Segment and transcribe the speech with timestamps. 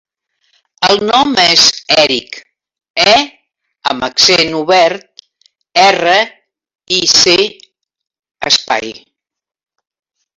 [0.85, 1.65] El nom és
[2.03, 2.39] Èric:
[3.11, 3.17] e
[3.93, 5.07] amb accent obert,
[5.85, 6.17] erra,
[7.01, 7.37] i, ce,
[8.53, 8.95] espai.